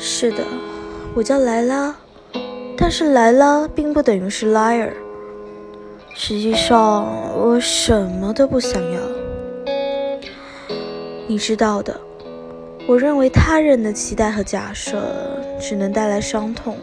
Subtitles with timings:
[0.00, 0.44] 是的，
[1.12, 1.94] 我叫莱拉，
[2.76, 4.92] 但是莱拉并不等于是 liar。
[6.14, 7.04] 实际上，
[7.36, 9.00] 我什么都不想要。
[11.26, 12.00] 你知道的，
[12.86, 15.02] 我认为他人的期待和假设
[15.60, 16.76] 只能带来伤痛，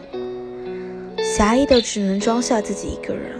[1.22, 3.32] 狭义的只能装下自己一个人。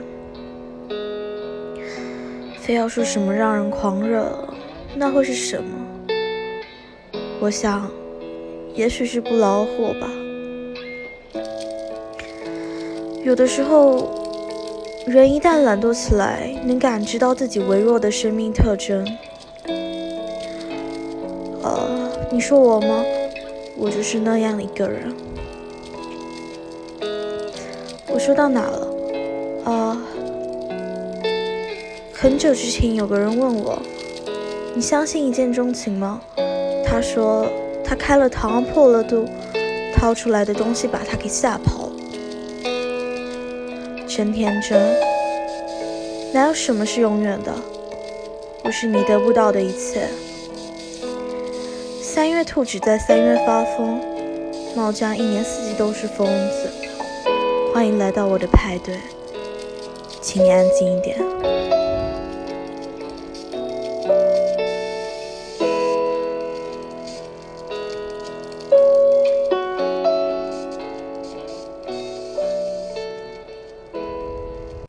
[2.59, 4.37] 非要说什么让人狂热，
[4.95, 5.69] 那会是什么？
[7.41, 7.91] 我想。
[8.77, 10.11] 也许是不劳而获吧。
[13.25, 14.11] 有的时候，
[15.07, 19.05] 人一旦懒惰起来，能感知到自己微弱的生命特征。
[21.63, 23.03] 呃，你说我吗？
[23.77, 25.13] 我就是那样一个人。
[28.09, 28.89] 我说到哪了？
[29.65, 29.97] 啊，
[32.13, 33.81] 很久之前有个人问我
[34.77, 36.21] ：“你相信一见钟情吗？”
[36.85, 37.47] 他说。
[37.87, 39.29] 他开了膛，破了肚，
[39.95, 41.93] 掏出来的东西把他给吓跑了。
[44.09, 44.97] 真天真，
[46.33, 47.53] 哪有什么是永远的？
[48.63, 50.09] 不是你得不到的一切。
[52.03, 54.01] 三月兔只在三月发疯，
[54.75, 56.69] 猫家一年四季都是疯子。
[57.73, 58.97] 欢迎来到我的派对，
[60.21, 61.19] 请你安静一点。